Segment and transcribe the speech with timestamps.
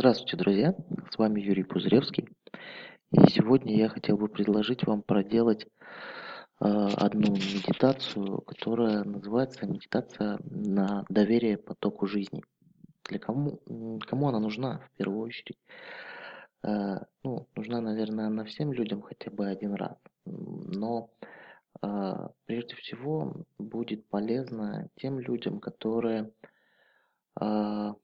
[0.00, 0.76] Здравствуйте, друзья!
[1.10, 2.28] С вами Юрий Пузыревский.
[3.10, 5.68] И сегодня я хотел бы предложить вам проделать э,
[6.60, 12.44] одну медитацию, которая называется медитация на доверие потоку жизни.
[13.08, 13.58] Для кому,
[14.06, 15.58] кому она нужна в первую очередь?
[16.62, 19.96] Э, ну, нужна, наверное, она всем людям хотя бы один раз.
[20.24, 21.10] Но
[21.82, 26.30] э, прежде всего будет полезно тем людям, которые
[27.40, 27.94] э,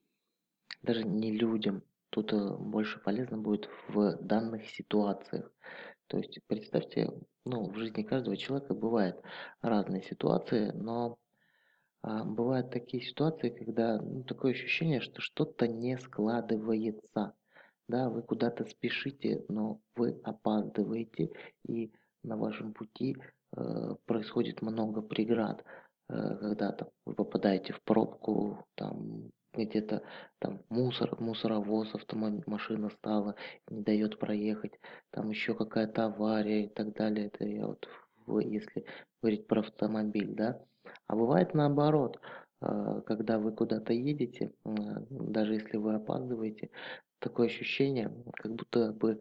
[0.85, 1.83] даже не людям.
[2.11, 5.51] Тут э, больше полезно будет в данных ситуациях.
[6.07, 7.11] То есть представьте,
[7.45, 9.21] ну, в жизни каждого человека бывают
[9.63, 11.19] разные ситуации, но
[12.03, 17.35] а, бывают такие ситуации, когда ну, такое ощущение, что что-то не складывается.
[17.89, 21.31] Да, вы куда-то спешите, но вы опаздываете,
[21.67, 21.93] и
[22.23, 23.17] на вашем пути
[23.57, 25.65] э, происходит много преград.
[26.09, 30.03] Э, когда там, вы попадаете в пробку, там где-то
[30.39, 33.35] там мусор, мусоровоз, автомашина стала,
[33.69, 34.79] не дает проехать,
[35.11, 37.27] там еще какая-то авария и так далее.
[37.27, 37.89] Это я вот,
[38.43, 38.85] если
[39.23, 40.61] говорить про автомобиль, да.
[41.07, 42.21] А бывает наоборот,
[42.61, 46.71] э, когда вы куда-то едете, даже если вы опаздываете,
[47.19, 49.21] такое ощущение, как будто бы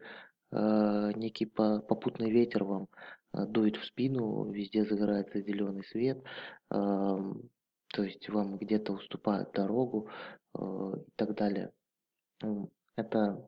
[0.52, 2.88] э, некий попутный ветер вам
[3.34, 6.24] э, дует в спину, везде загорается зеленый свет,
[7.94, 10.10] то есть вам где-то уступают дорогу
[10.56, 11.72] э, и так далее.
[12.96, 13.48] Это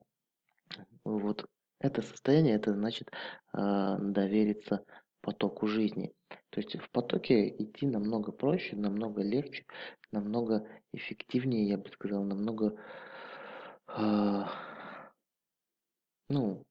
[1.04, 3.12] вот это состояние, это значит
[3.54, 4.86] э, довериться
[5.22, 6.14] потоку жизни.
[6.52, 9.66] То есть в потоке идти намного проще, намного легче,
[10.12, 12.80] намного эффективнее, я бы сказал, намного,
[13.88, 14.44] э,
[16.30, 16.64] ну,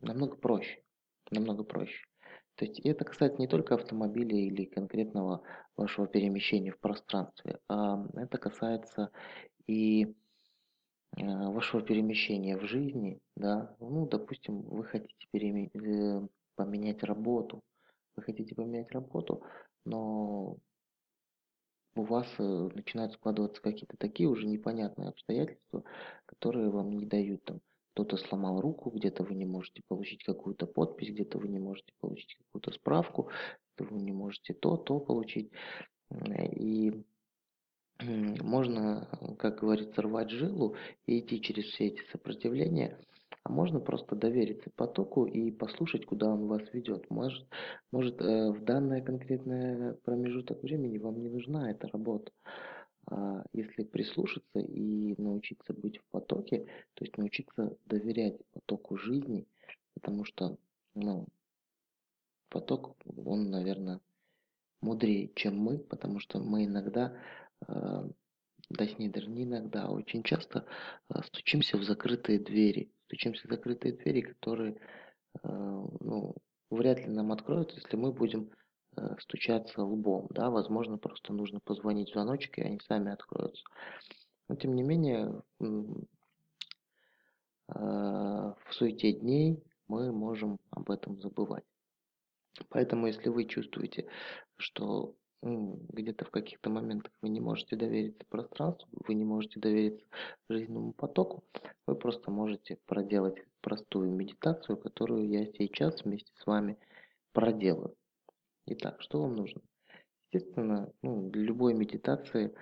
[0.00, 0.82] намного проще,
[1.30, 2.04] намного проще.
[2.60, 5.40] То есть это касается не только автомобиля или конкретного
[5.78, 9.10] вашего перемещения в пространстве, а это касается
[9.66, 10.14] и
[11.16, 15.70] э, вашего перемещения в жизни, да, ну, допустим, вы хотите переме...
[15.72, 17.62] Э, поменять работу,
[18.14, 19.42] вы хотите поменять работу,
[19.86, 20.58] но
[21.94, 22.42] у вас э,
[22.74, 25.82] начинают складываться какие-то такие уже непонятные обстоятельства,
[26.26, 27.60] которые вам не дают там
[27.92, 32.34] кто-то сломал руку, где-то вы не можете получить какую-то подпись, где-то вы не можете получить
[32.36, 33.30] какую-то справку,
[33.76, 35.50] где-то вы не можете то, то получить.
[36.56, 37.04] И
[38.02, 39.08] можно,
[39.38, 42.98] как говорится, рвать жилу и идти через все эти сопротивления,
[43.42, 47.10] а можно просто довериться потоку и послушать, куда он вас ведет.
[47.10, 47.46] Может,
[47.90, 52.32] может э, в данное конкретное промежуток времени вам не нужна эта работа.
[53.10, 59.46] А если прислушаться и научиться быть в потоке, то есть научиться доверять потоку жизни,
[59.94, 60.56] потому что,
[60.94, 61.26] ну,
[62.48, 64.00] поток, он, наверное,
[64.80, 67.16] мудрее, чем мы, потому что мы иногда,
[67.66, 68.08] э,
[68.78, 70.66] точнее даже не иногда, а очень часто
[71.08, 74.80] э, стучимся в закрытые двери, стучимся в закрытые двери, которые,
[75.44, 76.34] ну,
[76.70, 78.50] вряд ли нам откроют, если мы будем
[79.20, 83.64] стучаться лбом, да, возможно, просто нужно позвонить в звоночек, и они сами откроются.
[84.48, 85.42] Но, тем не менее,
[87.68, 91.64] а, в суете дней мы можем об этом забывать.
[92.68, 94.08] Поэтому, если вы чувствуете,
[94.56, 100.04] что где-то в каких-то моментах вы не можете довериться пространству, вы не можете довериться
[100.50, 101.44] жизненному потоку,
[101.86, 106.76] вы просто можете проделать простую медитацию, которую я сейчас вместе с вами
[107.32, 107.94] проделаю.
[108.72, 109.62] Итак, что вам нужно?
[110.30, 112.52] Естественно, ну, для любой медитации э,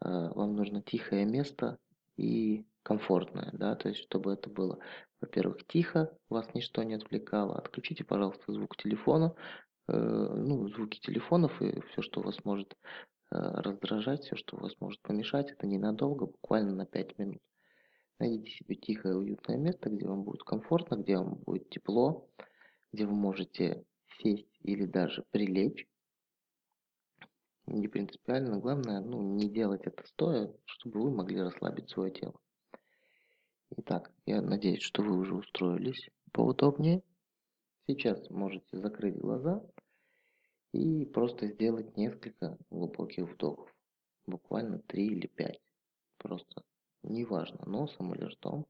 [0.00, 1.76] вам нужно тихое место
[2.16, 4.78] и комфортное, да, то есть чтобы это было,
[5.20, 7.58] во-первых, тихо, вас ничто не отвлекало.
[7.58, 9.34] Отключите, пожалуйста, звук телефона,
[9.88, 12.74] э, ну, звуки телефонов и все, что вас может
[13.30, 17.42] э, раздражать, все, что вас может помешать, это ненадолго, буквально на 5 минут.
[18.18, 22.26] Найдите себе тихое, уютное место, где вам будет комфортно, где вам будет тепло,
[22.90, 23.84] где вы можете
[24.22, 25.86] сесть или даже прилечь.
[27.66, 28.58] Не принципиально.
[28.58, 32.34] Главное, ну, не делать это стоя, чтобы вы могли расслабить свое тело.
[33.76, 37.02] Итак, я надеюсь, что вы уже устроились поудобнее.
[37.86, 39.64] Сейчас можете закрыть глаза
[40.72, 43.74] и просто сделать несколько глубоких вдохов.
[44.26, 45.60] Буквально 3 или 5.
[46.18, 46.62] Просто
[47.02, 48.66] неважно, носом или ртом.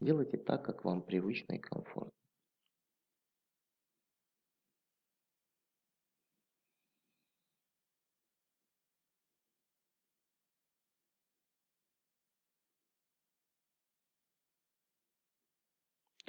[0.00, 2.12] Делайте так, как вам привычно и комфортно.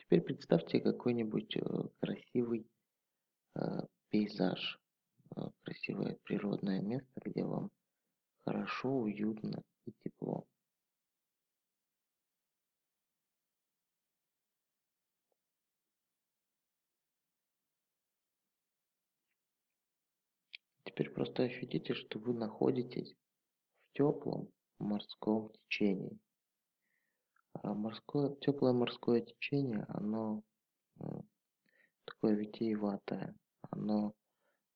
[0.05, 1.61] Теперь представьте какой-нибудь э,
[1.99, 2.67] красивый
[3.55, 3.59] э,
[4.09, 4.79] пейзаж,
[5.35, 7.71] э, красивое природное место, где вам
[8.43, 10.45] хорошо, уютно и тепло.
[20.83, 23.15] Теперь просто ощутите, что вы находитесь
[23.89, 26.19] в теплом морском течении.
[27.65, 30.43] А морское, теплое морское течение, оно
[32.05, 33.35] такое витиеватое,
[33.71, 34.13] оно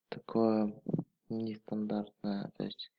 [0.10, 0.74] такое
[1.30, 2.92] нестандартное, то есть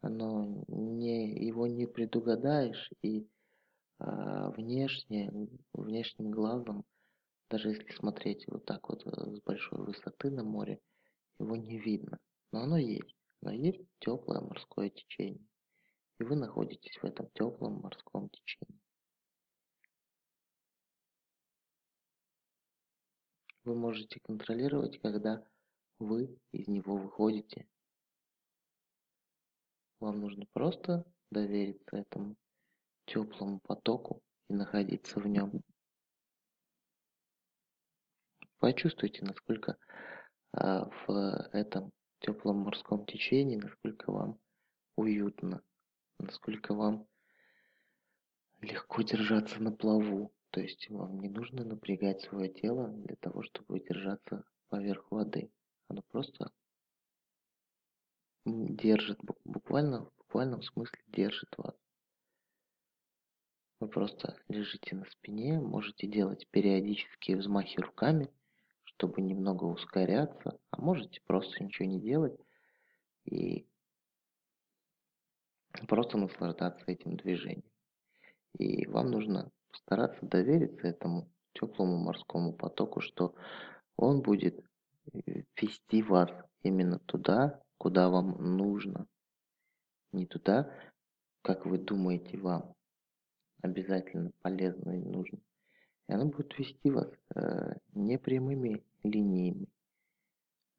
[0.00, 3.26] оно не, его не предугадаешь, и
[3.98, 5.32] а, внешне,
[5.72, 6.84] внешним глазом,
[7.50, 10.78] даже если смотреть вот так вот с большой высоты на море,
[11.40, 12.20] его не видно.
[12.52, 13.16] Но оно есть.
[13.40, 15.44] Но есть теплое морское течение.
[16.20, 18.78] И вы находитесь в этом теплом морском течении.
[23.64, 25.46] Вы можете контролировать, когда
[25.98, 27.68] вы из него выходите.
[30.00, 32.36] Вам нужно просто довериться этому
[33.06, 35.62] теплому потоку и находиться в нем.
[38.58, 39.76] Почувствуйте, насколько
[40.52, 44.40] а, в этом теплом морском течении, насколько вам
[44.96, 45.62] уютно,
[46.18, 47.06] насколько вам
[48.60, 50.32] легко держаться на плаву.
[50.52, 55.50] То есть вам не нужно напрягать свое тело для того, чтобы держаться поверх воды.
[55.88, 56.52] Оно просто
[58.44, 61.74] держит, буквально, в буквальном смысле держит вас.
[63.80, 68.30] Вы просто лежите на спине, можете делать периодические взмахи руками,
[68.82, 72.38] чтобы немного ускоряться, а можете просто ничего не делать
[73.24, 73.66] и
[75.88, 77.72] просто наслаждаться этим движением.
[78.58, 83.34] И вам нужно стараться довериться этому теплому морскому потоку, что
[83.96, 84.64] он будет
[85.12, 86.30] э, вести вас
[86.62, 89.06] именно туда, куда вам нужно.
[90.12, 90.72] Не туда,
[91.42, 92.74] как вы думаете вам
[93.62, 95.38] обязательно полезно и нужно.
[96.08, 99.68] И оно будет вести вас э, не прямыми линиями,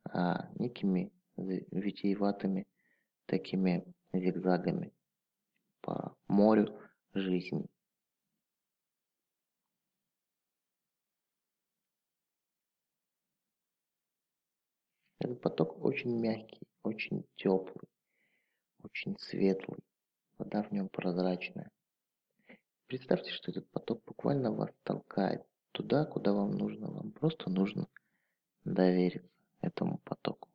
[0.09, 2.67] а некими витиеватыми
[3.25, 4.93] такими зигзагами
[5.81, 6.79] по морю
[7.13, 7.65] жизни.
[15.23, 17.87] Этот поток очень мягкий, очень теплый,
[18.83, 19.79] очень светлый.
[20.37, 21.71] Вода в нем прозрачная.
[22.87, 25.41] Представьте, что этот поток буквально вас толкает
[25.71, 26.91] туда, куда вам нужно.
[26.91, 27.87] Вам просто нужно
[28.65, 29.29] довериться
[29.61, 30.49] этому потоку.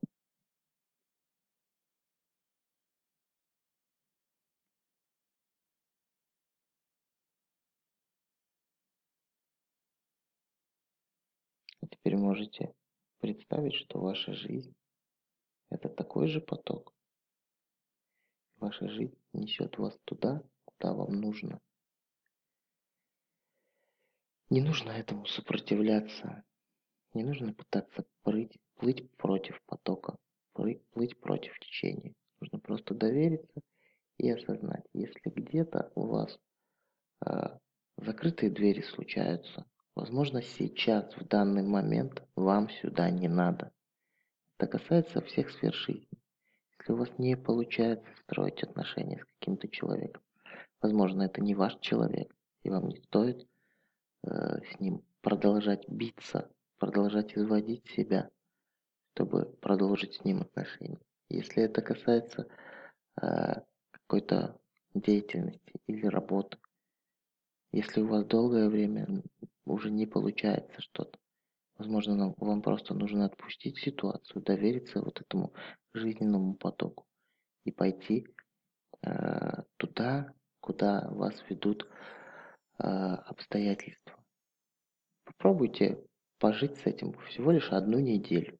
[11.80, 12.74] И теперь можете
[13.18, 14.74] представить, что ваша жизнь–
[15.70, 16.94] это такой же поток.
[18.56, 21.60] Ваша жизнь несет вас туда, куда вам нужно.
[24.50, 26.44] Не нужно этому сопротивляться.
[27.14, 30.16] Не нужно пытаться плыть, плыть против потока,
[30.52, 32.14] плыть, плыть против течения.
[32.40, 33.60] Нужно просто довериться
[34.18, 36.38] и осознать, если где-то у вас
[37.24, 37.58] э,
[37.96, 39.66] закрытые двери случаются,
[39.98, 43.72] Возможно, сейчас, в данный момент, вам сюда не надо.
[44.56, 46.06] Это касается всех сфер жизни.
[46.78, 50.22] Если у вас не получается строить отношения с каким-то человеком,
[50.80, 53.44] возможно, это не ваш человек, и вам не стоит
[54.22, 58.30] э, с ним продолжать биться, продолжать изводить себя,
[59.14, 61.00] чтобы продолжить с ним отношения.
[61.28, 62.46] Если это касается
[63.20, 64.60] э, какой-то
[64.94, 66.56] деятельности или работы,
[67.72, 69.24] если у вас долгое время
[69.72, 71.18] уже не получается что-то.
[71.76, 75.52] Возможно, нам, вам просто нужно отпустить ситуацию, довериться вот этому
[75.94, 77.06] жизненному потоку
[77.64, 78.26] и пойти
[79.02, 81.88] э, туда, куда вас ведут
[82.78, 84.16] э, обстоятельства.
[85.24, 86.04] Попробуйте
[86.38, 88.58] пожить с этим всего лишь одну неделю,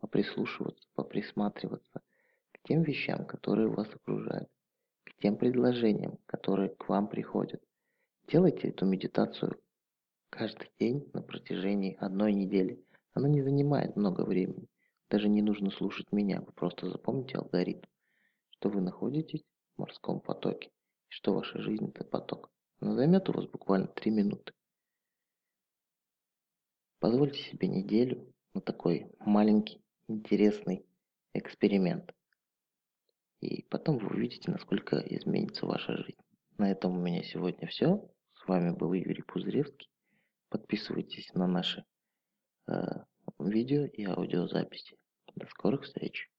[0.00, 2.00] поприслушиваться, поприсматриваться
[2.52, 4.48] к тем вещам, которые вас окружают,
[5.04, 7.62] к тем предложениям, которые к вам приходят.
[8.26, 9.60] Делайте эту медитацию
[10.34, 12.84] каждый день на протяжении одной недели.
[13.12, 14.66] Она не занимает много времени.
[15.08, 17.86] Даже не нужно слушать меня, вы просто запомните алгоритм,
[18.50, 19.44] что вы находитесь
[19.76, 20.70] в морском потоке,
[21.08, 22.50] и что ваша жизнь это поток.
[22.80, 24.52] Она займет у вас буквально 3 минуты.
[26.98, 30.84] Позвольте себе неделю на такой маленький, интересный
[31.32, 32.12] эксперимент.
[33.40, 36.18] И потом вы увидите, насколько изменится ваша жизнь.
[36.58, 38.10] На этом у меня сегодня все.
[38.32, 39.93] С вами был Юрий Пузыревский.
[40.54, 41.84] Подписывайтесь на наши
[42.68, 42.74] э,
[43.40, 44.96] видео и аудиозаписи.
[45.34, 46.30] До скорых встреч!